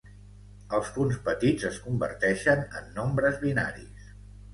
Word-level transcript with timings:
Els 0.77 0.87
punts 0.95 1.19
petits 1.27 1.67
es 1.69 1.77
converteixen 1.87 2.63
en 2.79 2.89
nombres 2.97 3.37
binaris. 3.45 4.09